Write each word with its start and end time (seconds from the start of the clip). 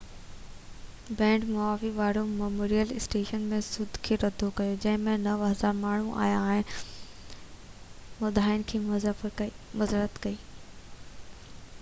band 1.17 1.43
Maui 1.57 1.89
War 1.97 2.17
Memorial 2.29 2.93
Stadium 3.01 3.43
۾ 3.51 3.59
show 3.67 3.85
کي 4.07 4.17
رد 4.23 4.45
ڪيو 4.61 4.79
جنهن 4.87 5.11
۾ 5.27 5.37
9000 5.43 5.77
ماڻهو 5.83 6.17
آيا 6.29 6.41
هئا 6.47 6.57
۽ 6.63 8.19
مداحن 8.25 8.67
کان 8.73 8.89
معذرت 8.91 10.17
ڪئي 10.27 10.37